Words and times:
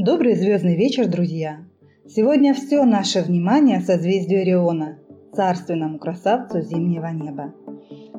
Добрый 0.00 0.36
звездный 0.36 0.76
вечер, 0.76 1.08
друзья! 1.08 1.58
Сегодня 2.06 2.54
все 2.54 2.84
наше 2.84 3.20
внимание 3.20 3.80
созвездию 3.80 4.42
Ориона, 4.42 5.00
царственному 5.34 5.98
красавцу 5.98 6.60
зимнего 6.60 7.08
неба. 7.08 7.52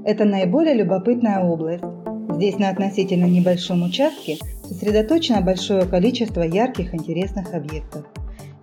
Это 0.04 0.26
наиболее 0.26 0.76
любопытная 0.76 1.40
область. 1.40 1.86
Здесь 2.32 2.60
на 2.60 2.68
относительно 2.68 3.28
небольшом 3.28 3.84
участке 3.84 4.36
сосредоточено 4.62 5.40
большое 5.40 5.86
количество 5.86 6.42
ярких 6.42 6.94
интересных 6.94 7.54
объектов. 7.54 8.06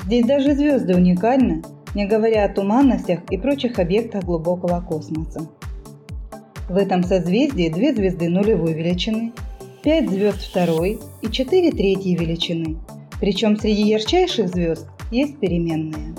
Здесь 0.04 0.26
даже 0.26 0.54
звезды 0.54 0.94
уникальны, 0.94 1.62
не 1.94 2.04
говоря 2.04 2.44
о 2.44 2.52
туманностях 2.52 3.20
и 3.30 3.38
прочих 3.38 3.78
объектах 3.78 4.24
глубокого 4.24 4.82
космоса. 4.86 5.48
В 6.68 6.76
этом 6.76 7.02
созвездии 7.02 7.70
две 7.70 7.94
звезды 7.94 8.28
нулевой 8.28 8.74
величины, 8.74 9.32
пять 9.82 10.10
звезд 10.10 10.42
второй 10.42 10.98
и 11.22 11.30
четыре 11.30 11.70
третьей 11.70 12.14
величины. 12.14 12.76
Причем 13.20 13.56
среди 13.56 13.82
ярчайших 13.82 14.48
звезд 14.48 14.88
есть 15.10 15.38
переменные. 15.38 16.14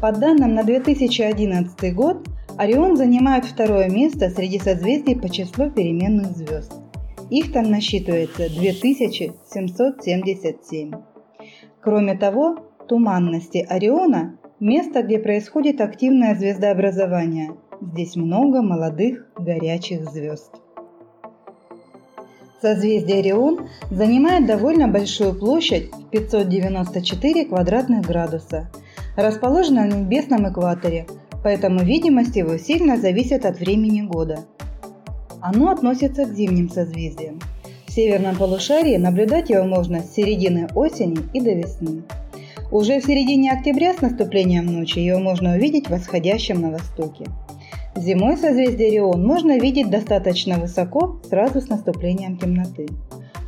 По 0.00 0.12
данным 0.12 0.54
на 0.54 0.64
2011 0.64 1.94
год, 1.94 2.26
Орион 2.56 2.96
занимает 2.96 3.44
второе 3.44 3.88
место 3.88 4.30
среди 4.30 4.58
созвездий 4.58 5.14
по 5.16 5.28
числу 5.28 5.70
переменных 5.70 6.36
звезд. 6.36 6.72
Их 7.30 7.52
там 7.52 7.70
насчитывается 7.70 8.48
2777. 8.48 10.90
Кроме 11.80 12.16
того, 12.16 12.56
туманности 12.88 13.64
Ориона– 13.68 14.36
место, 14.60 15.02
где 15.02 15.18
происходит 15.18 15.80
активное 15.80 16.34
звездообразование. 16.34 17.52
Здесь 17.80 18.16
много 18.16 18.62
молодых 18.62 19.26
горячих 19.38 20.04
звезд. 20.10 20.52
Созвездие 22.60 23.20
Орион 23.20 23.68
занимает 23.90 24.46
довольно 24.46 24.86
большую 24.86 25.34
площадь 25.34 25.90
в 25.92 26.10
594 26.10 27.46
квадратных 27.46 28.06
градуса, 28.06 28.70
расположено 29.16 29.86
на 29.86 29.94
небесном 29.94 30.46
экваторе, 30.50 31.06
поэтому 31.42 31.82
видимость 31.82 32.36
его 32.36 32.58
сильно 32.58 32.98
зависит 32.98 33.46
от 33.46 33.58
времени 33.58 34.02
года. 34.02 34.40
Оно 35.40 35.70
относится 35.70 36.26
к 36.26 36.34
зимним 36.34 36.68
созвездиям. 36.68 37.40
В 37.86 37.92
северном 37.92 38.36
полушарии 38.36 38.98
наблюдать 38.98 39.48
его 39.48 39.64
можно 39.64 40.02
с 40.02 40.14
середины 40.14 40.68
осени 40.74 41.18
и 41.32 41.40
до 41.40 41.52
весны. 41.52 42.02
Уже 42.70 43.00
в 43.00 43.04
середине 43.04 43.52
октября 43.52 43.94
с 43.94 44.02
наступлением 44.02 44.66
ночи 44.66 44.98
его 44.98 45.18
можно 45.18 45.54
увидеть 45.54 45.88
восходящим 45.88 46.60
на 46.60 46.70
востоке. 46.70 47.24
Зимой 47.96 48.36
созвездие 48.36 48.88
Орион 48.88 49.26
можно 49.26 49.58
видеть 49.58 49.90
достаточно 49.90 50.58
высоко 50.58 51.20
сразу 51.28 51.60
с 51.60 51.68
наступлением 51.68 52.38
темноты. 52.38 52.86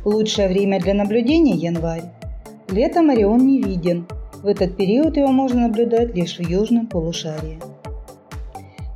Лучшее 0.03 0.49
время 0.49 0.81
для 0.81 0.93
наблюдения– 0.93 1.55
январь. 1.55 2.03
Летом 2.69 3.09
Орион 3.09 3.47
не 3.47 3.61
виден. 3.61 4.05
В 4.43 4.47
этот 4.47 4.75
период 4.75 5.15
его 5.15 5.29
можно 5.29 5.67
наблюдать 5.67 6.13
лишь 6.13 6.37
в 6.37 6.41
южном 6.41 6.87
полушарии. 6.87 7.59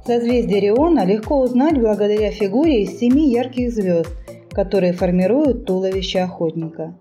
Созвездие 0.06 0.58
Ориона 0.58 1.06
легко 1.06 1.40
узнать 1.40 1.80
благодаря 1.80 2.30
фигуре 2.32 2.84
из 2.84 3.00
семи 3.00 3.30
ярких 3.32 3.72
звезд, 3.72 4.14
которые 4.52 4.92
формируют 4.92 5.66
туловище 5.66 6.20
охотника. 6.20 7.00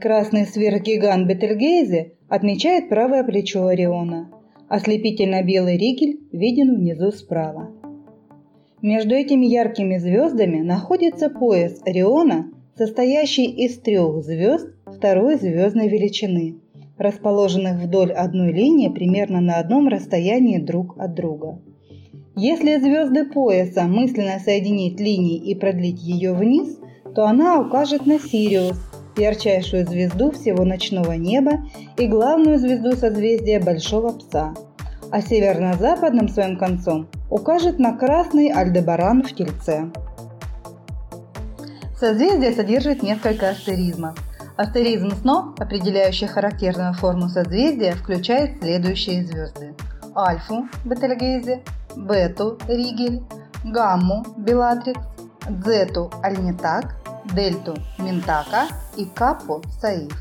Красный 0.00 0.46
сверхгигант 0.46 1.28
Бетельгейзе 1.28 2.14
отмечает 2.28 2.88
правое 2.88 3.22
плечо 3.22 3.66
Ориона– 3.68 4.32
Ослепительно-белый 4.68 5.78
ригель 5.78 6.20
виден 6.30 6.76
внизу 6.76 7.10
справа. 7.10 7.70
Между 8.82 9.14
этими 9.14 9.46
яркими 9.46 9.96
звездами 9.96 10.60
находится 10.60 11.30
пояс 11.30 11.80
Ориона, 11.86 12.50
состоящий 12.76 13.46
из 13.46 13.78
трех 13.78 14.22
звезд 14.22 14.68
второй 14.86 15.36
звездной 15.36 15.88
величины, 15.88 16.56
расположенных 16.98 17.82
вдоль 17.82 18.12
одной 18.12 18.52
линии 18.52 18.88
примерно 18.88 19.40
на 19.40 19.56
одном 19.58 19.88
расстоянии 19.88 20.58
друг 20.58 20.98
от 20.98 21.14
друга. 21.14 21.60
Если 22.36 22.76
звезды 22.76 23.24
пояса 23.24 23.84
мысленно 23.84 24.38
соединить 24.38 25.00
линией 25.00 25.50
и 25.50 25.54
продлить 25.54 26.02
ее 26.02 26.34
вниз, 26.34 26.78
то 27.14 27.24
она 27.24 27.60
укажет 27.60 28.06
на 28.06 28.20
Сириус, 28.20 28.78
ярчайшую 29.16 29.86
звезду 29.86 30.30
всего 30.30 30.64
ночного 30.64 31.12
неба 31.12 31.64
и 31.96 32.06
главную 32.06 32.58
звезду 32.58 32.96
созвездия 32.96 33.60
Большого 33.60 34.12
Пса, 34.12 34.54
а 35.10 35.20
северно-западным 35.20 36.28
своим 36.28 36.58
концом 36.58 37.08
укажет 37.30 37.78
на 37.78 37.96
красный 37.96 38.52
Альдебаран 38.52 39.22
в 39.22 39.32
Тельце. 39.32 39.90
Созвездие 41.98 42.52
содержит 42.52 43.02
несколько 43.02 43.50
астеризмов. 43.50 44.16
Астеризм 44.56 45.10
снов, 45.12 45.58
определяющий 45.58 46.26
характерную 46.26 46.94
форму 46.94 47.28
созвездия, 47.28 47.92
включает 47.92 48.58
следующие 48.60 49.24
звезды. 49.24 49.74
Альфу– 50.16 50.68
Бетельгейзе, 50.84 51.62
Бету– 51.96 52.58
Ригель, 52.68 53.22
Гамму– 53.64 54.24
Белатрикс, 54.36 55.00
Дзету– 55.48 56.10
Альнитак, 56.22 56.96
Дельту– 57.34 57.74
Ментака 57.98 58.66
и 58.98 59.04
Капу– 59.04 59.62
Саиф. 59.80 60.12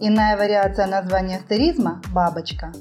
Иная 0.00 0.36
вариация 0.36 0.86
названия 0.86 1.36
астеризма– 1.36 2.02
бабочка. 2.12 2.72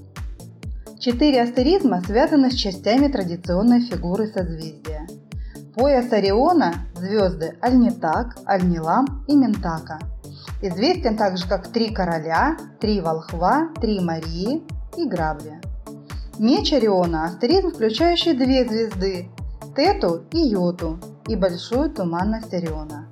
Четыре 1.00 1.44
астеризма 1.44 2.02
связаны 2.02 2.50
с 2.52 2.56
частями 2.56 3.08
традиционной 3.08 3.82
фигуры 3.82 4.28
созвездия. 4.28 5.08
Пояс 5.76 6.12
Ориона– 6.12 6.74
звезды 6.96 7.58
Альнитак, 7.62 8.38
Альнилам 8.46 9.24
и 9.28 9.36
Ментака. 9.36 10.00
Известен 10.64 11.16
также 11.16 11.48
как 11.48 11.68
Три 11.68 11.94
Короля, 11.94 12.58
Три 12.82 13.00
Волхва, 13.00 13.70
Три 13.80 14.00
Марии 14.00 14.64
и 14.98 15.08
Грабли. 15.08 15.62
Меч 16.40 16.74
Ориона– 16.74 17.26
астеризм, 17.26 17.70
включающий 17.70 18.34
две 18.34 18.68
звезды– 18.68 19.30
Тету 19.76 20.24
и 20.32 20.40
Йоту 20.40 21.00
и 21.28 21.36
большую 21.36 21.92
туманность 21.92 22.54
Ориона. 22.54 23.09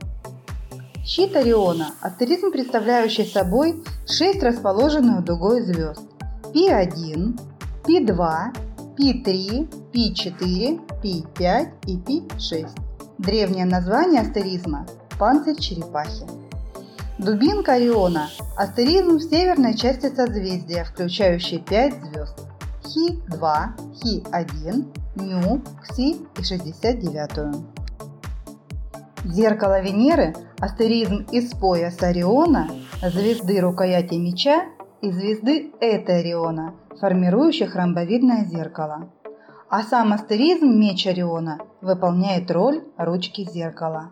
Щит 1.08 1.38
Ориона– 1.38 1.94
астеризм, 2.02 2.52
представляющий 2.52 3.26
собой 3.26 3.82
шесть 4.06 4.44
расположенных 4.44 5.24
дугой 5.24 5.62
звезд– 5.62 6.02
Пи-1, 6.54 7.40
Пи-2, 7.86 8.98
Пи-3, 8.98 9.92
Пи-4, 9.94 11.02
Пи-5 11.02 11.68
и 11.86 11.98
Пи-6. 11.98 12.68
Древнее 13.20 13.64
название 13.64 14.20
астеризма– 14.20 14.86
панцирь 15.18 15.56
черепахи. 15.56 16.26
Дубинка 17.18 17.76
Ориона– 17.76 18.30
астеризм 18.58 19.16
в 19.16 19.24
северной 19.24 19.78
части 19.78 20.14
созвездия, 20.14 20.84
включающий 20.84 21.60
5 21.60 21.94
звезд– 22.04 22.38
Хи-2, 22.84 23.68
Хи-1, 24.04 24.86
Ню, 25.16 25.62
Кси 25.84 26.18
и 26.38 26.44
69. 26.44 27.77
Зеркало 29.30 29.82
Венеры– 29.82 30.34
астеризм 30.62 31.26
из 31.34 31.54
пояса 31.54 32.08
Ориона, 32.08 32.70
звезды 33.02 33.60
рукояти 33.60 34.16
меча 34.16 34.64
и 35.02 35.12
звезды 35.12 35.74
Этериона, 35.82 36.76
формирующих 37.02 37.76
ромбовидное 37.76 38.46
зеркало. 38.46 39.10
А 39.70 39.84
сам 39.84 40.14
астеризм 40.14 40.80
меч 40.80 41.06
Ориона 41.08 41.60
выполняет 41.82 42.50
роль 42.50 42.86
ручки 42.98 43.44
зеркала. 43.44 44.12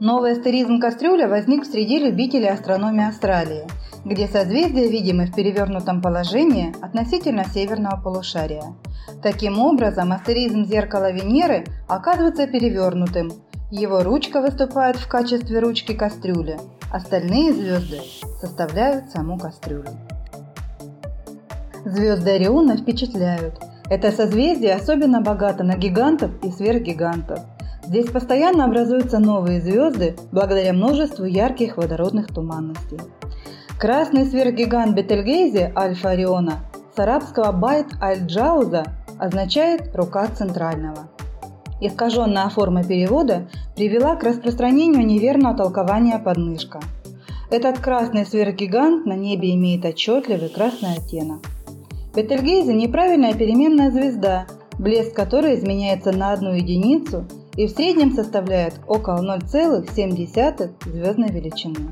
Новый 0.00 0.32
астеризм 0.32 0.80
кастрюля 0.80 1.28
возник 1.28 1.64
среди 1.64 2.00
любителей 2.00 2.48
астрономии 2.48 3.06
Австралии, 3.06 3.68
где 4.04 4.26
созвездия 4.26 4.88
видимы 4.88 5.26
в 5.26 5.34
перевернутом 5.34 6.02
положении 6.02 6.74
относительно 6.84 7.44
северного 7.44 8.00
полушария. 8.02 8.74
Таким 9.22 9.60
образом, 9.60 10.10
астеризм 10.10 10.64
зеркала 10.64 11.12
Венеры 11.12 11.64
оказывается 11.86 12.48
перевернутым. 12.48 13.30
Его 13.70 14.02
ручка 14.02 14.40
выступает 14.40 14.96
в 14.96 15.06
качестве 15.06 15.60
ручки 15.60 15.94
кастрюли, 15.94 16.58
остальные 16.90 17.52
звезды 17.52 18.00
составляют 18.40 19.10
саму 19.10 19.38
кастрюлю. 19.38 19.90
Звезды 21.84 22.30
Ориона 22.32 22.76
впечатляют. 22.76 23.54
Это 23.88 24.10
созвездие 24.10 24.74
особенно 24.74 25.20
богато 25.20 25.62
на 25.62 25.76
гигантов 25.76 26.32
и 26.42 26.50
сверхгигантов. 26.50 27.38
Здесь 27.84 28.10
постоянно 28.10 28.64
образуются 28.64 29.20
новые 29.20 29.60
звезды 29.60 30.16
благодаря 30.32 30.72
множеству 30.72 31.24
ярких 31.24 31.76
водородных 31.76 32.26
туманностей. 32.26 32.98
Красный 33.78 34.26
сверхгигант 34.26 34.96
Бетельгейзе 34.96 35.72
Альфа 35.76 36.10
Ориона 36.10 36.54
с 36.96 36.98
арабского 36.98 37.52
Байт 37.52 37.86
Аль-Джауза 38.02 38.84
означает 39.18 39.94
«рука 39.94 40.26
центрального». 40.26 41.08
Искаженная 41.80 42.48
форма 42.50 42.84
перевода 42.84 43.48
привела 43.74 44.16
к 44.16 44.22
распространению 44.22 45.06
неверного 45.06 45.56
толкования 45.56 46.18
подмышка. 46.18 46.80
Этот 47.50 47.78
красный 47.78 48.26
сверхгигант 48.26 49.06
на 49.06 49.16
небе 49.16 49.54
имеет 49.54 49.84
отчетливый 49.84 50.50
красный 50.50 50.94
оттенок. 50.98 51.40
Бетельгейзе– 52.14 52.72
неправильная 52.74 53.34
переменная 53.34 53.90
звезда, 53.90 54.46
блеск 54.78 55.14
которой 55.14 55.54
изменяется 55.54 56.12
на 56.12 56.32
одну 56.32 56.54
единицу 56.54 57.24
и 57.56 57.66
в 57.66 57.70
среднем 57.70 58.12
составляет 58.12 58.74
около 58.86 59.22
0,7 59.22 60.70
звездной 60.84 61.30
величины. 61.30 61.90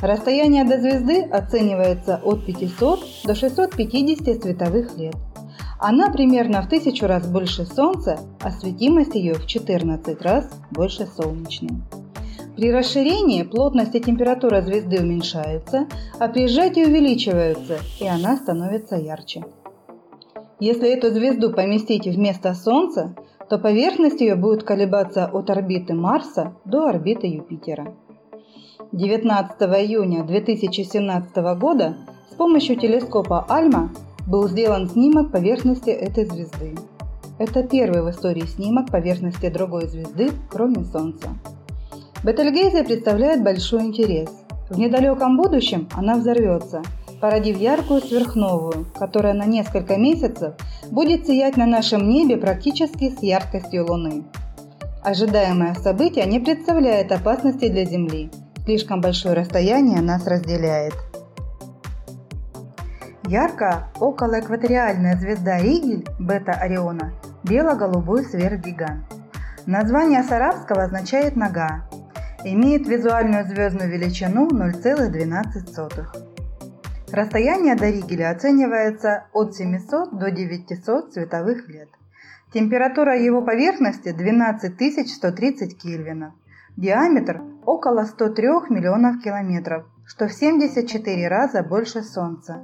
Расстояние 0.00 0.64
до 0.64 0.80
звезды 0.80 1.22
оценивается 1.22 2.20
от 2.22 2.46
500 2.46 3.00
до 3.24 3.34
650 3.34 4.42
световых 4.42 4.96
лет. 4.96 5.16
Она 5.78 6.10
примерно 6.10 6.62
в 6.62 6.68
тысячу 6.68 7.06
раз 7.06 7.26
больше 7.26 7.64
Солнца, 7.64 8.18
а 8.40 8.50
светимость 8.50 9.14
ее 9.14 9.34
в 9.34 9.46
14 9.46 10.20
раз 10.22 10.50
больше 10.72 11.06
солнечной. 11.06 11.82
При 12.56 12.72
расширении 12.72 13.44
плотность 13.44 13.94
и 13.94 14.00
температура 14.00 14.60
звезды 14.60 15.00
уменьшаются, 15.00 15.86
а 16.18 16.26
при 16.26 16.48
сжатии 16.48 16.84
увеличиваются, 16.84 17.78
и 18.00 18.08
она 18.08 18.36
становится 18.36 18.96
ярче. 18.96 19.44
Если 20.58 20.88
эту 20.88 21.10
звезду 21.10 21.52
поместить 21.52 22.08
вместо 22.08 22.54
Солнца, 22.54 23.14
то 23.48 23.58
поверхность 23.58 24.20
ее 24.20 24.34
будет 24.34 24.64
колебаться 24.64 25.30
от 25.32 25.48
орбиты 25.50 25.94
Марса 25.94 26.54
до 26.64 26.88
орбиты 26.88 27.28
Юпитера. 27.28 27.94
19 28.90 29.60
июня 29.60 30.24
2017 30.24 31.36
года 31.56 31.98
с 32.32 32.34
помощью 32.34 32.74
телескопа 32.74 33.46
Альма 33.48 33.90
был 34.28 34.46
сделан 34.46 34.88
снимок 34.90 35.32
поверхности 35.32 35.90
этой 35.90 36.26
звезды. 36.26 36.74
Это 37.38 37.62
первый 37.62 38.02
в 38.02 38.10
истории 38.10 38.44
снимок 38.44 38.90
поверхности 38.90 39.48
другой 39.48 39.86
звезды, 39.86 40.30
кроме 40.50 40.84
Солнца. 40.84 41.30
Бетельгейзе 42.22 42.84
представляет 42.84 43.42
большой 43.42 43.82
интерес. 43.82 44.28
В 44.68 44.78
недалеком 44.78 45.38
будущем 45.38 45.88
она 45.92 46.16
взорвется, 46.16 46.82
породив 47.20 47.58
яркую 47.58 48.02
сверхновую, 48.02 48.86
которая 48.98 49.32
на 49.32 49.46
несколько 49.46 49.96
месяцев 49.96 50.54
будет 50.90 51.26
сиять 51.26 51.56
на 51.56 51.64
нашем 51.64 52.08
небе 52.08 52.36
практически 52.36 53.10
с 53.10 53.22
яркостью 53.22 53.86
Луны. 53.86 54.24
Ожидаемое 55.02 55.74
событие 55.74 56.26
не 56.26 56.38
представляет 56.38 57.12
опасности 57.12 57.68
для 57.68 57.86
Земли. 57.86 58.30
Слишком 58.64 59.00
большое 59.00 59.34
расстояние 59.34 60.02
нас 60.02 60.26
разделяет. 60.26 60.92
Яркая 63.28 63.88
околоэкваториальная 64.00 65.14
звезда 65.18 65.58
Ригель, 65.58 66.08
бета-ориона, 66.18 67.12
бело-голубой 67.44 68.24
сверхгигант. 68.24 69.04
Название 69.66 70.22
с 70.22 70.32
арабского 70.32 70.84
означает 70.84 71.36
«нога», 71.36 71.86
имеет 72.42 72.86
визуальную 72.86 73.44
звездную 73.46 73.90
величину 73.90 74.48
0,12. 74.48 76.06
Расстояние 77.12 77.76
до 77.76 77.90
Ригеля 77.90 78.30
оценивается 78.30 79.26
от 79.34 79.54
700 79.54 80.18
до 80.18 80.30
900 80.30 81.12
световых 81.12 81.68
лет. 81.68 81.90
Температура 82.54 83.14
его 83.20 83.42
поверхности 83.42 84.10
12130 84.10 85.78
кельвинов. 85.78 86.32
Диаметр 86.78 87.42
около 87.66 88.04
103 88.04 88.70
миллионов 88.70 89.20
километров, 89.20 89.84
что 90.06 90.28
в 90.28 90.32
74 90.32 91.28
раза 91.28 91.62
больше 91.62 92.02
Солнца. 92.02 92.62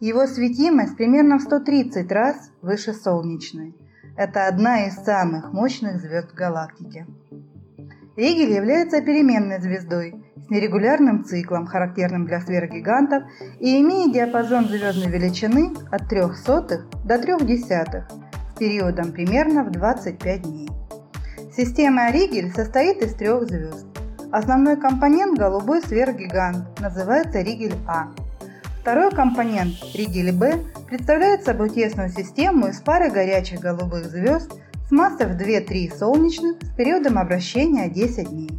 Его 0.00 0.26
светимость 0.26 0.96
примерно 0.96 1.38
в 1.38 1.42
130 1.42 2.10
раз 2.12 2.50
выше 2.62 2.92
солнечной. 2.92 3.74
Это 4.16 4.46
одна 4.46 4.86
из 4.86 4.94
самых 4.94 5.52
мощных 5.52 6.00
звезд 6.00 6.32
галактики. 6.34 7.04
Ригель 8.16 8.52
является 8.52 9.00
переменной 9.00 9.60
звездой 9.60 10.14
с 10.36 10.50
нерегулярным 10.50 11.24
циклом, 11.24 11.66
характерным 11.66 12.26
для 12.26 12.40
сверхгигантов, 12.40 13.24
и 13.58 13.80
имеет 13.80 14.12
диапазон 14.12 14.66
звездной 14.66 15.08
величины 15.08 15.74
от 15.90 16.08
3 16.08 16.34
сотых 16.44 16.86
до 17.04 17.18
3 17.18 17.44
десятых 17.44 18.08
с 18.54 18.58
периодом 18.58 19.12
примерно 19.12 19.64
в 19.64 19.72
25 19.72 20.42
дней. 20.42 20.68
Система 21.56 22.12
Ригель 22.12 22.52
состоит 22.52 23.02
из 23.02 23.14
трех 23.14 23.48
звезд. 23.48 23.86
Основной 24.30 24.76
компонент– 24.76 25.38
голубой 25.40 25.82
сверхгигант, 25.82 26.78
называется 26.80 27.40
Ригель 27.40 27.74
А. 27.86 28.08
Второй 28.88 29.10
компонент– 29.10 29.74
Ригель 29.94 30.32
Б 30.32 30.64
представляет 30.88 31.44
собой 31.44 31.68
тесную 31.68 32.08
систему 32.08 32.68
из 32.68 32.80
пары 32.80 33.10
горячих 33.10 33.60
голубых 33.60 34.06
звезд– 34.06 34.50
с 34.88 34.90
массой 34.90 35.26
в 35.26 35.36
2-3 35.36 35.94
солнечных 35.94 36.56
с 36.62 36.70
периодом 36.70 37.18
обращения 37.18 37.90
10 37.90 38.30
дней. 38.30 38.50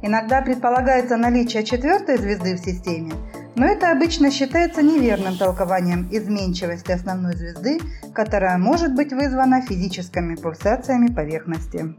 Иногда 0.00 0.40
предполагается 0.40 1.18
наличие 1.18 1.62
четвертой 1.62 2.16
звезды 2.16 2.56
в 2.56 2.60
системе, 2.60 3.12
но 3.54 3.66
это 3.66 3.92
обычно 3.92 4.30
считается 4.30 4.80
неверным 4.80 5.36
толкованием 5.36 6.08
изменчивости 6.10 6.92
основной 6.92 7.36
звезды, 7.36 7.80
которая 8.14 8.56
может 8.56 8.94
быть 8.94 9.12
вызвана 9.12 9.60
физическими 9.60 10.36
пульсациями 10.36 11.08
поверхности. 11.08 11.94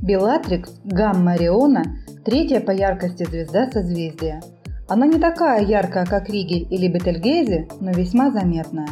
Белатрикс 0.00 0.70
Гамма 0.84 1.32
Ориона– 1.32 1.84
третья 2.24 2.60
по 2.60 2.70
яркости 2.70 3.24
звезда 3.24 3.70
созвездия. 3.70 4.40
Она 4.88 5.06
не 5.06 5.18
такая 5.18 5.64
яркая, 5.64 6.06
как 6.06 6.28
Ригель 6.28 6.66
или 6.70 6.86
Бетельгейзе, 6.86 7.68
но 7.80 7.90
весьма 7.90 8.30
заметная. 8.30 8.88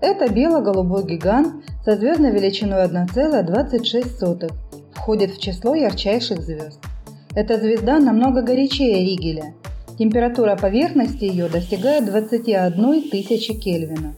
Это 0.00 0.30
бело-голубой 0.30 1.04
гигант 1.04 1.64
со 1.84 1.96
звездной 1.96 2.32
величиной 2.32 2.84
1,26, 2.86 4.52
входит 4.92 5.30
в 5.30 5.40
число 5.40 5.74
ярчайших 5.74 6.42
звезд. 6.42 6.80
Эта 7.34 7.58
звезда 7.58 7.98
намного 7.98 8.42
горячее 8.42 9.04
Ригеля. 9.06 9.54
Температура 9.98 10.56
поверхности 10.56 11.24
ее 11.24 11.48
достигает 11.48 12.04
21 12.04 13.10
тысячи 13.10 13.54
Кельвина. 13.54 14.14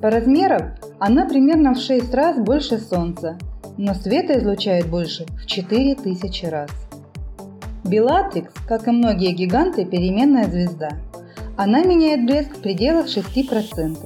По 0.00 0.10
размерам 0.10 0.74
она 1.00 1.26
примерно 1.26 1.74
в 1.74 1.80
6 1.80 2.14
раз 2.14 2.38
больше 2.38 2.78
Солнца, 2.78 3.38
но 3.76 3.94
света 3.94 4.38
излучает 4.38 4.86
больше 4.88 5.26
в 5.42 5.46
4000 5.46 6.44
раз. 6.46 6.70
Белатрикс, 7.84 8.52
как 8.66 8.88
и 8.88 8.90
многие 8.90 9.32
гиганты, 9.32 9.84
переменная 9.84 10.46
звезда. 10.46 10.92
Она 11.56 11.84
меняет 11.84 12.24
блеск 12.24 12.56
в 12.56 12.62
пределах 12.62 13.06
6%. 13.06 13.98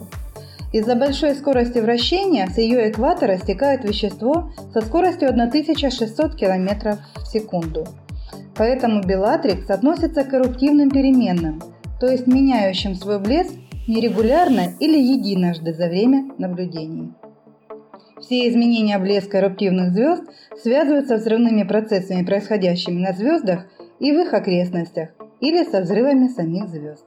Из-за 0.72 0.96
большой 0.96 1.34
скорости 1.34 1.78
вращения 1.78 2.46
с 2.48 2.58
ее 2.58 2.90
экватора 2.90 3.38
стекает 3.38 3.84
вещество 3.84 4.52
со 4.74 4.80
скоростью 4.82 5.30
1600 5.30 6.34
км 6.34 6.98
в 7.16 7.26
секунду. 7.26 7.86
Поэтому 8.56 9.02
Белатрикс 9.02 9.70
относится 9.70 10.24
к 10.24 10.34
эруптивным 10.34 10.90
переменным, 10.90 11.62
то 12.00 12.08
есть 12.08 12.26
меняющим 12.26 12.96
свой 12.96 13.20
блеск 13.20 13.54
нерегулярно 13.86 14.72
или 14.80 14.98
единожды 14.98 15.72
за 15.72 15.88
время 15.88 16.30
наблюдений. 16.36 17.14
Все 18.20 18.48
изменения 18.48 18.98
блеска 18.98 19.38
эруптивных 19.38 19.92
звезд 19.92 20.24
связываются 20.60 21.18
с 21.18 21.20
взрывными 21.20 21.62
процессами, 21.62 22.24
происходящими 22.24 23.00
на 23.00 23.12
звездах 23.12 23.66
и 24.00 24.12
в 24.12 24.20
их 24.20 24.34
окрестностях, 24.34 25.10
или 25.40 25.64
со 25.64 25.80
взрывами 25.80 26.28
самих 26.28 26.68
звезд. 26.68 27.04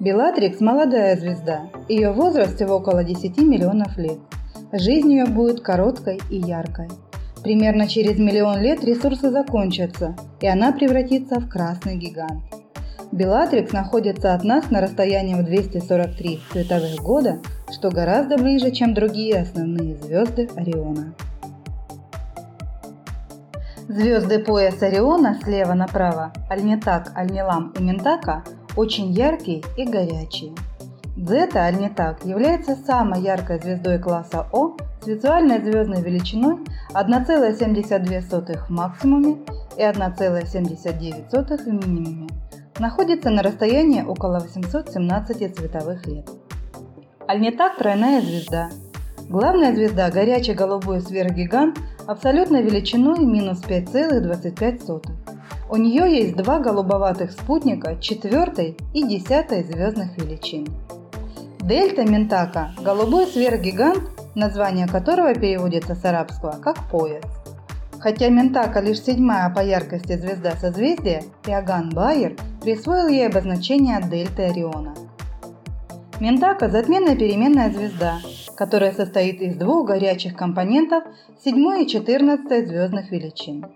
Белатрикс– 0.00 0.60
молодая 0.60 1.16
звезда. 1.16 1.70
Ее 1.88 2.12
возраст 2.12 2.56
всего 2.56 2.76
около 2.76 3.04
10 3.04 3.38
миллионов 3.38 3.96
лет. 3.96 4.18
Жизнь 4.72 5.12
ее 5.12 5.26
будет 5.26 5.60
короткой 5.60 6.20
и 6.30 6.36
яркой. 6.36 6.88
Примерно 7.42 7.88
через 7.88 8.18
миллион 8.18 8.60
лет 8.60 8.84
ресурсы 8.84 9.30
закончатся, 9.30 10.16
и 10.40 10.46
она 10.46 10.72
превратится 10.72 11.40
в 11.40 11.48
красный 11.48 11.96
гигант. 11.96 12.42
Белатрикс 13.12 13.72
находится 13.72 14.34
от 14.34 14.44
нас 14.44 14.70
на 14.70 14.80
расстоянии 14.80 15.34
в 15.34 15.44
243 15.44 16.40
световых 16.52 16.96
года, 17.02 17.40
что 17.72 17.90
гораздо 17.90 18.38
ближе, 18.38 18.70
чем 18.70 18.94
другие 18.94 19.40
основные 19.40 19.96
звезды 19.96 20.48
Ориона. 20.56 21.12
Звезды 23.88 24.38
пояса 24.38 24.86
Ориона 24.86 25.40
слева 25.42 25.74
направо– 25.74 26.32
Альнитак, 26.48 27.10
Альнилам 27.16 27.72
и 27.76 27.82
Ментака– 27.82 28.44
очень 28.76 29.10
яркие 29.10 29.62
и 29.76 29.84
горячие. 29.84 30.52
Дзета 31.16 31.64
Альнитак 31.64 32.24
является 32.24 32.76
самой 32.76 33.22
яркой 33.22 33.58
звездой 33.58 33.98
класса 33.98 34.46
О 34.52 34.76
с 35.02 35.06
визуальной 35.06 35.60
звездной 35.60 36.02
величиной 36.02 36.58
1,72 36.94 38.66
в 38.66 38.70
максимуме 38.70 39.38
и 39.76 39.82
1,79 39.82 41.56
в 41.58 41.88
минимуме. 41.88 42.39
Находится 42.80 43.28
на 43.28 43.42
расстоянии 43.42 44.00
около 44.02 44.40
817 44.40 45.54
световых 45.54 46.06
лет. 46.06 46.26
Альнитак– 47.28 47.76
тройная 47.78 48.22
звезда. 48.22 48.70
Главная 49.28 49.74
звезда– 49.74 50.10
горячий 50.10 50.54
голубой 50.54 51.02
сверхгигант 51.02 51.78
абсолютной 52.06 52.62
величиной 52.62 53.26
минус 53.26 53.60
5,25. 53.60 55.04
У 55.68 55.76
нее 55.76 56.10
есть 56.10 56.36
два 56.36 56.58
голубоватых 56.58 57.32
спутника 57.32 57.96
четвертой 58.00 58.78
и 58.94 59.06
десятой 59.06 59.62
звездных 59.62 60.16
величин. 60.16 60.66
Дельта 61.60 62.04
Ментака– 62.04 62.70
голубой 62.82 63.26
сверхгигант, 63.26 64.04
название 64.34 64.88
которого 64.88 65.34
переводится 65.34 65.94
с 65.94 66.02
арабского 66.02 66.52
как 66.52 66.78
«пояс». 66.90 67.39
Хотя 68.00 68.30
Ментака 68.30 68.80
лишь 68.80 69.02
седьмая 69.02 69.50
по 69.50 69.60
яркости 69.60 70.16
звезда 70.16 70.52
созвездия, 70.52 71.22
Иоганн 71.46 71.90
Байер 71.90 72.34
присвоил 72.62 73.08
ей 73.08 73.26
обозначение 73.26 74.00
Дельты 74.00 74.44
Ориона. 74.44 74.94
Ментака– 76.18 76.68
затменная 76.70 77.14
переменная 77.14 77.70
звезда, 77.70 78.18
которая 78.56 78.92
состоит 78.92 79.42
из 79.42 79.56
двух 79.56 79.86
горячих 79.86 80.34
компонентов 80.34 81.04
седьмой 81.44 81.84
и 81.84 81.88
четырнадцатой 81.88 82.64
звездных 82.64 83.10
величин. 83.10 83.66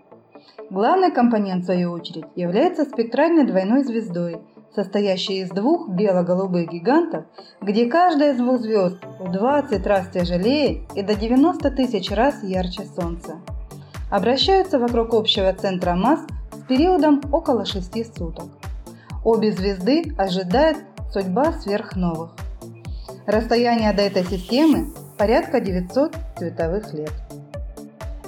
Главный 0.71 1.11
компонент, 1.11 1.63
в 1.63 1.65
свою 1.65 1.91
очередь, 1.91 2.25
является 2.35 2.85
спектральной 2.85 3.45
двойной 3.45 3.83
звездой, 3.83 4.39
состоящей 4.73 5.41
из 5.41 5.49
двух 5.49 5.89
бело-голубых 5.89 6.71
гигантов, 6.71 7.25
где 7.61 7.85
каждая 7.85 8.33
из 8.33 8.37
двух 8.37 8.59
звезд 8.59 8.97
в 9.19 9.31
20 9.31 9.85
раз 9.85 10.07
тяжелее 10.09 10.81
и 10.95 11.03
до 11.03 11.15
90 11.15 11.71
тысяч 11.71 12.11
раз 12.11 12.43
ярче 12.43 12.83
Солнца. 12.83 13.37
Обращаются 14.09 14.79
вокруг 14.79 15.13
общего 15.13 15.51
центра 15.53 15.95
масс 15.95 16.19
с 16.53 16.67
периодом 16.67 17.21
около 17.31 17.65
6 17.65 18.15
суток. 18.15 18.45
Обе 19.23 19.51
звезды 19.51 20.13
ожидает 20.17 20.77
судьба 21.11 21.53
сверхновых. 21.53 22.31
Расстояние 23.25 23.91
до 23.93 24.03
этой 24.03 24.23
системы 24.23 24.93
порядка 25.17 25.59
900 25.59 26.15
световых 26.37 26.93
лет. 26.93 27.11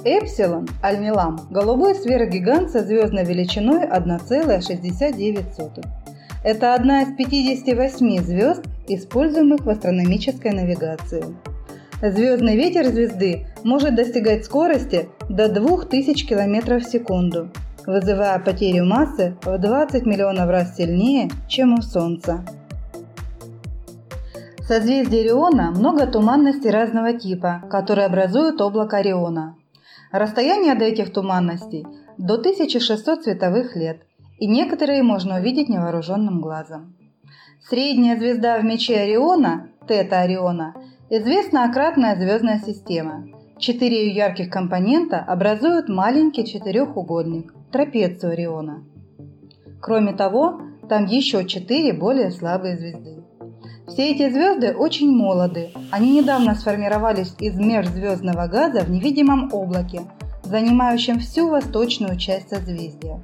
Эпсилон 0.04 0.68
Альмилам– 0.82 1.40
голубой 1.50 1.94
сверхгигант 1.94 2.70
со 2.70 2.82
звездной 2.82 3.24
величиной 3.24 3.86
1,69. 3.86 5.84
Это 6.44 6.74
одна 6.74 7.02
из 7.02 7.14
58 7.16 8.22
звезд, 8.22 8.62
используемых 8.86 9.64
в 9.64 9.68
астрономической 9.68 10.52
навигации. 10.52 11.24
Звездный 12.00 12.54
ветер 12.54 12.86
звезды 12.86 13.48
может 13.64 13.96
достигать 13.96 14.44
скорости 14.44 15.08
до 15.28 15.48
2000 15.48 16.28
км 16.28 16.78
в 16.78 16.84
секунду, 16.84 17.48
вызывая 17.86 18.38
потерю 18.38 18.84
массы 18.84 19.36
в 19.42 19.58
20 19.58 20.06
миллионов 20.06 20.48
раз 20.48 20.76
сильнее, 20.76 21.28
чем 21.48 21.74
у 21.74 21.82
Солнца. 21.82 22.44
В 24.58 24.62
созвездии 24.62 25.18
Ориона 25.18 25.72
много 25.72 26.06
туманностей 26.06 26.70
разного 26.70 27.14
типа, 27.14 27.64
которые 27.68 28.06
образуют 28.06 28.60
облако 28.60 28.98
Ориона. 28.98 29.56
Расстояние 30.12 30.76
до 30.76 30.84
этих 30.84 31.12
туманностей 31.12 31.84
до 32.16 32.34
1600 32.34 33.24
световых 33.24 33.74
лет, 33.74 34.02
и 34.38 34.46
некоторые 34.46 35.02
можно 35.02 35.38
увидеть 35.40 35.68
невооруженным 35.68 36.40
глазом. 36.40 36.94
Средняя 37.68 38.16
звезда 38.16 38.56
в 38.60 38.64
мече 38.64 39.00
Ориона, 39.00 39.68
Тета 39.88 40.20
Ориона, 40.20 40.74
известна 41.10 41.64
ократная 41.64 42.16
звездная 42.16 42.60
система. 42.64 43.26
Четыре 43.58 44.08
ее 44.08 44.14
ярких 44.14 44.50
компонента 44.50 45.18
образуют 45.20 45.88
маленький 45.88 46.44
четырехугольник– 46.46 47.54
трапецию 47.72 48.32
Ориона. 48.32 48.84
Кроме 49.80 50.12
того, 50.12 50.60
там 50.88 51.06
еще 51.06 51.44
четыре 51.46 51.92
более 51.92 52.30
слабые 52.30 52.76
звезды. 52.76 53.24
Все 53.86 54.12
эти 54.12 54.28
звезды 54.30 54.74
очень 54.74 55.10
молоды. 55.10 55.70
Они 55.90 56.18
недавно 56.18 56.54
сформировались 56.54 57.34
из 57.38 57.58
межзвездного 57.58 58.46
газа 58.46 58.80
в 58.80 58.90
невидимом 58.90 59.48
облаке, 59.52 60.02
занимающем 60.44 61.18
всю 61.20 61.48
восточную 61.48 62.18
часть 62.18 62.50
созвездия. 62.50 63.20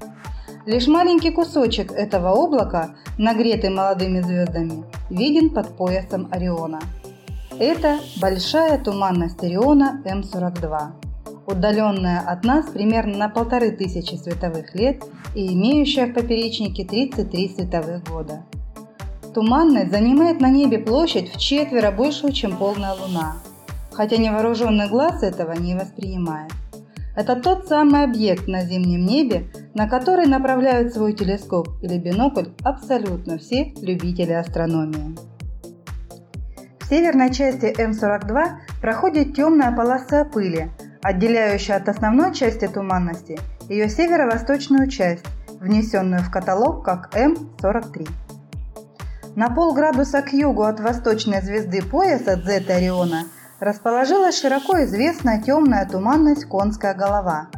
Лишь 0.66 0.86
маленький 0.86 1.30
кусочек 1.30 1.92
этого 1.92 2.30
облака, 2.30 2.94
нагретый 3.18 3.68
молодыми 3.68 4.20
звездами, 4.20 4.84
виден 5.10 5.50
под 5.50 5.76
поясом 5.76 6.28
Ориона. 6.30 6.80
Это 7.60 8.00
большая 8.20 8.82
туманность 8.82 9.40
Ориона 9.44 10.02
М42, 10.04 10.90
удаленная 11.46 12.20
от 12.20 12.44
нас 12.44 12.66
примерно 12.66 13.16
на 13.16 13.28
полторы 13.28 13.70
тысячи 13.70 14.16
световых 14.16 14.74
лет 14.74 15.04
и 15.36 15.52
имеющая 15.52 16.06
в 16.06 16.14
поперечнике 16.14 16.84
33 16.84 17.54
световых 17.56 18.02
года. 18.10 18.42
Туманность 19.32 19.92
занимает 19.92 20.40
на 20.40 20.50
небе 20.50 20.78
площадь 20.78 21.32
в 21.32 21.38
четверо 21.38 21.92
большую, 21.92 22.32
чем 22.32 22.56
полная 22.56 22.94
Луна, 22.94 23.36
хотя 23.92 24.16
невооруженный 24.16 24.88
глаз 24.88 25.22
этого 25.22 25.52
не 25.52 25.76
воспринимает. 25.76 26.50
Это 27.14 27.36
тот 27.36 27.68
самый 27.68 28.02
объект 28.02 28.48
на 28.48 28.64
зимнем 28.64 29.06
небе, 29.06 29.46
на 29.74 29.88
который 29.88 30.26
направляют 30.26 30.92
свой 30.92 31.12
телескоп 31.12 31.68
или 31.82 31.98
бинокль 31.98 32.48
абсолютно 32.64 33.38
все 33.38 33.72
любители 33.80 34.32
астрономии. 34.32 35.33
В 36.84 36.88
северной 36.90 37.32
части 37.32 37.72
М42 37.80 38.58
проходит 38.82 39.34
темная 39.34 39.72
полоса 39.72 40.26
пыли, 40.26 40.70
отделяющая 41.02 41.76
от 41.76 41.88
основной 41.88 42.34
части 42.34 42.68
туманности 42.68 43.40
ее 43.70 43.88
северо-восточную 43.88 44.90
часть, 44.90 45.24
внесенную 45.60 46.22
в 46.22 46.30
каталог 46.30 46.84
как 46.84 47.16
М43. 47.16 48.06
На 49.34 49.48
полградуса 49.48 50.20
к 50.20 50.34
югу 50.34 50.64
от 50.64 50.78
восточной 50.78 51.40
звезды 51.40 51.80
пояса 51.80 52.36
Дзета 52.36 52.74
Ориона 52.74 53.28
расположилась 53.60 54.38
широко 54.38 54.84
известная 54.84 55.40
темная 55.40 55.86
туманность 55.86 56.44
Конская 56.44 56.92
голова, 56.92 57.48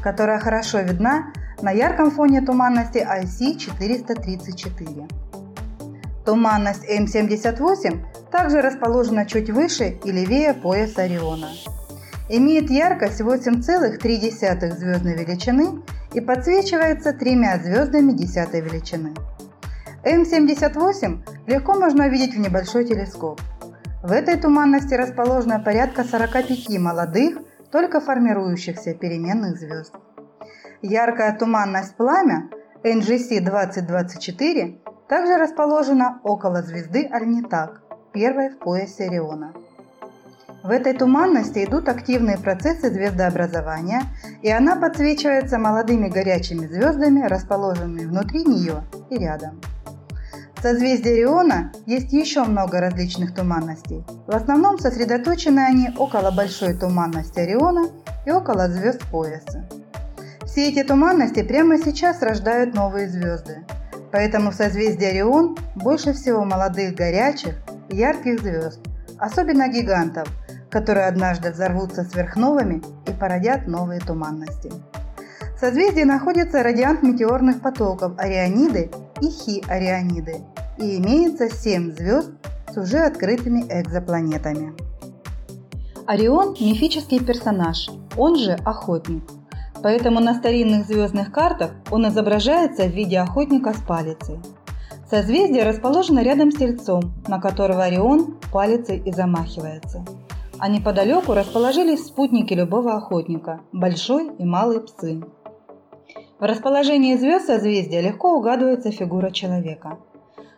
которая 0.00 0.38
хорошо 0.38 0.82
видна 0.82 1.32
на 1.62 1.72
ярком 1.72 2.12
фоне 2.12 2.42
туманности 2.42 2.98
IC-434. 2.98 5.10
Туманность 6.24 6.84
М78 6.88 8.04
также 8.30 8.60
расположена 8.60 9.26
чуть 9.26 9.50
выше 9.50 9.98
и 10.04 10.10
левее 10.10 10.54
пояса 10.54 11.02
Ориона. 11.02 11.48
Имеет 12.28 12.70
яркость 12.70 13.20
8,3 13.20 14.76
звездной 14.76 15.14
величины 15.14 15.82
и 16.12 16.20
подсвечивается 16.20 17.12
тремя 17.12 17.58
звездами 17.58 18.12
десятой 18.12 18.60
величины. 18.60 19.14
М78 20.04 21.18
легко 21.46 21.74
можно 21.74 22.06
увидеть 22.06 22.34
в 22.34 22.38
небольшой 22.38 22.84
телескоп. 22.84 23.40
В 24.02 24.12
этой 24.12 24.36
туманности 24.36 24.94
расположено 24.94 25.58
порядка 25.58 26.04
45 26.04 26.78
молодых, 26.78 27.38
только 27.72 28.00
формирующихся 28.00 28.94
переменных 28.94 29.58
звезд. 29.58 29.92
Яркая 30.82 31.36
туманность 31.36 31.96
пламя 31.96 32.48
NGC 32.84 33.40
2024 33.40 34.78
также 35.08 35.36
расположена 35.36 36.20
около 36.22 36.62
звезды 36.62 37.08
Альнитак, 37.10 37.82
первой 38.12 38.50
в 38.50 38.58
поясе 38.58 39.04
Ориона. 39.04 39.52
В 40.62 40.70
этой 40.70 40.92
туманности 40.92 41.64
идут 41.64 41.88
активные 41.88 42.36
процессы 42.36 42.90
звездообразования, 42.90 44.02
и 44.42 44.50
она 44.50 44.76
подсвечивается 44.76 45.56
молодыми 45.58 46.08
горячими 46.08 46.66
звездами, 46.66 47.26
расположенными 47.26 48.04
внутри 48.04 48.44
нее 48.44 48.82
и 49.08 49.18
рядом. 49.18 49.60
В 50.56 50.60
созвездии 50.62 51.12
Ориона 51.12 51.72
есть 51.86 52.12
еще 52.12 52.42
много 52.42 52.80
различных 52.80 53.32
туманностей. 53.32 54.04
В 54.26 54.34
основном 54.34 54.78
сосредоточены 54.78 55.60
они 55.60 55.90
около 55.96 56.32
большой 56.32 56.74
туманности 56.74 57.38
Ориона 57.38 57.90
и 58.26 58.32
около 58.32 58.68
звезд 58.68 59.00
пояса. 59.12 59.68
Все 60.44 60.70
эти 60.70 60.82
туманности 60.82 61.44
прямо 61.44 61.78
сейчас 61.78 62.20
рождают 62.22 62.74
новые 62.74 63.08
звезды. 63.08 63.64
Поэтому 64.10 64.50
в 64.50 64.54
созвездии 64.54 65.06
Орион 65.06 65.56
больше 65.76 66.12
всего 66.12 66.44
молодых 66.44 66.96
горячих 66.96 67.54
ярких 67.90 68.40
звезд, 68.40 68.80
особенно 69.18 69.68
гигантов, 69.68 70.28
которые 70.70 71.06
однажды 71.06 71.50
взорвутся 71.50 72.04
сверхновыми 72.04 72.82
и 73.06 73.12
породят 73.12 73.66
новые 73.66 74.00
туманности. 74.00 74.72
В 75.56 75.60
созвездии 75.60 76.04
находится 76.04 76.62
радиант 76.62 77.02
метеорных 77.02 77.60
потоков 77.60 78.12
Ориониды 78.18 78.90
и 79.20 79.28
Хи-Ориониды 79.28 80.36
и 80.78 80.98
имеется 80.98 81.48
7 81.50 81.96
звезд 81.96 82.30
с 82.72 82.76
уже 82.76 82.98
открытыми 82.98 83.64
экзопланетами. 83.68 84.74
Орион– 86.06 86.56
мифический 86.60 87.18
персонаж, 87.18 87.90
он 88.16 88.36
же 88.36 88.52
охотник. 88.64 89.24
Поэтому 89.82 90.20
на 90.20 90.34
старинных 90.34 90.86
звездных 90.86 91.32
картах 91.32 91.72
он 91.90 92.08
изображается 92.08 92.84
в 92.84 92.94
виде 92.94 93.18
охотника 93.18 93.72
с 93.72 93.80
палицей. 93.80 94.38
Созвездие 95.10 95.64
расположено 95.64 96.22
рядом 96.22 96.52
с 96.52 96.56
Тельцом, 96.56 97.14
на 97.26 97.40
которого 97.40 97.84
Орион 97.84 98.36
палицей 98.52 98.98
и 98.98 99.10
замахивается. 99.10 100.04
А 100.58 100.68
неподалеку 100.68 101.32
расположились 101.32 102.04
спутники 102.04 102.52
любого 102.52 102.94
охотника– 102.94 103.60
большой 103.72 104.30
и 104.38 104.44
малый 104.44 104.80
псы. 104.80 105.22
В 106.38 106.42
расположении 106.42 107.16
звезд 107.16 107.46
созвездия 107.46 108.02
легко 108.02 108.36
угадывается 108.36 108.90
фигура 108.90 109.30
человека. 109.30 109.98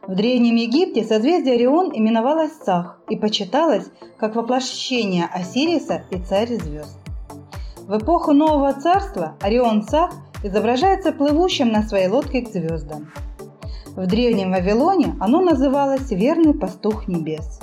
В 0.09 0.16
Древнем 0.16 0.57
Египте 0.57 1.04
созвездие 1.04 1.54
Орион 1.54 1.92
именовалось 1.95 2.54
Сах 2.64 2.99
и 3.09 3.16
почиталось 3.16 3.87
как 4.19 4.35
воплощение 4.35 5.26
Осириса 5.33 6.02
и 6.11 6.19
царь 6.19 6.54
звезд. 6.54 6.99
В 7.87 7.99
эпоху 7.99 8.33
Нового 8.33 8.73
Царства 8.73 9.37
Орион 9.40 9.85
Сах 9.85 10.11
изображается 10.42 11.12
плывущим 11.12 11.71
на 11.71 11.83
своей 11.83 12.09
лодке 12.09 12.40
к 12.40 12.49
звездам. 12.49 13.11
В 13.97 14.06
Древнем 14.06 14.50
Вавилоне 14.50 15.16
оно 15.20 15.40
называлось 15.40 16.11
«Верный 16.11 16.54
пастух 16.54 17.09
небес». 17.09 17.61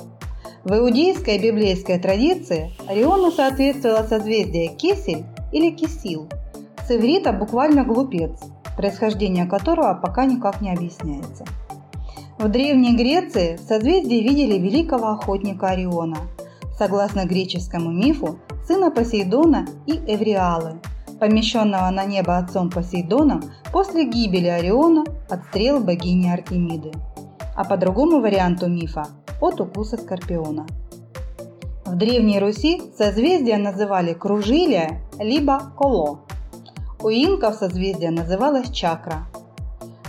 В 0.63 0.74
иудейской 0.74 1.38
и 1.38 1.51
библейской 1.51 2.00
традиции 2.00 2.72
Ориону 2.88 3.31
соответствовало 3.31 4.05
созвездие 4.07 4.69
Кесель 4.75 5.24
или 5.51 5.72
Кисил– 5.72 6.27
с 6.88 6.91
иврита 6.91 7.34
буквально 7.34 7.84
глупец, 7.84 8.31
происхождение 8.77 9.46
которого 9.46 9.93
пока 9.93 10.24
никак 10.24 10.62
не 10.62 10.72
объясняется. 10.72 11.43
В 12.39 12.48
Древней 12.48 12.96
Греции 12.96 13.57
созвездие 13.57 14.24
видели 14.24 14.57
великого 14.57 15.07
охотника 15.07 15.67
Ориона, 15.67 16.17
согласно 16.77 17.25
греческому 17.25 17.91
мифу, 17.91 18.39
сына 18.65 18.89
Посейдона 18.89 19.65
и 19.86 20.00
Эвриалы, 20.07 20.79
помещенного 21.19 21.89
на 21.89 22.05
небо 22.05 22.38
отцом 22.38 22.69
Посейдоном 22.69 23.43
после 23.71 24.05
гибели 24.05 24.47
Ориона 24.47 25.03
от 25.29 25.43
стрел 25.45 25.79
богини 25.79 26.29
Артемиды, 26.29 26.91
а 27.55 27.63
по 27.63 27.77
другому 27.77 28.21
варианту 28.21 28.67
мифа– 28.67 29.07
от 29.41 29.62
укуса 29.62 29.97
скорпиона. 29.97 30.65
В 31.86 31.95
Древней 31.95 32.39
Руси 32.39 32.81
созвездия 32.97 33.57
называли 33.57 34.13
кружилия 34.13 35.01
либо 35.19 35.71
коло. 35.77 36.21
У 37.01 37.09
инков 37.09 37.55
созвездие 37.55 38.12
называлось 38.12 38.71
чакра. 38.71 39.27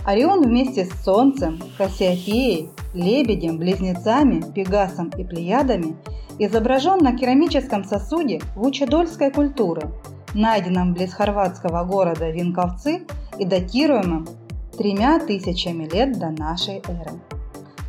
Орион 0.05 0.41
вместе 0.41 0.85
с 0.85 1.03
Солнцем, 1.03 1.61
Кассиопеей, 1.77 2.69
Лебедем, 2.93 3.57
Близнецами, 3.57 4.43
Пегасом 4.53 5.09
и 5.17 5.23
Плеядами 5.23 5.95
изображен 6.39 6.97
на 6.99 7.15
керамическом 7.15 7.83
сосуде 7.83 8.41
вучедольской 8.55 9.29
культуры, 9.29 9.89
найденном 10.33 10.93
близ 10.93 11.13
хорватского 11.13 11.83
города 11.83 12.29
Винковцы 12.29 13.05
и 13.37 13.45
датируемым 13.45 14.27
тремя 14.77 15.19
тысячами 15.19 15.87
лет 15.91 16.17
до 16.19 16.29
нашей 16.29 16.77
эры. 16.87 17.19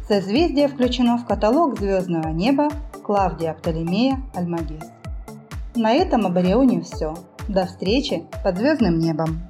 Созвездие 0.08 0.68
включено 0.68 1.18
в 1.18 1.26
каталог 1.26 1.78
звездного 1.78 2.28
неба 2.28 2.68
Клавдия 3.04 3.54
Птолемея 3.54 4.20
Альмагес. 4.34 4.90
На 5.76 5.92
этом 5.92 6.26
об 6.26 6.36
Орионе 6.36 6.80
все. 6.82 7.14
До 7.48 7.66
встречи 7.66 8.24
под 8.42 8.58
звездным 8.58 8.98
небом! 8.98 9.40